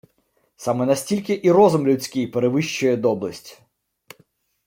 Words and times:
Саме 0.55 0.85
настільки 0.85 1.39
і 1.43 1.51
розум 1.51 1.87
людський 1.87 2.27
перевищує 2.27 2.95
доблесть. 2.97 3.61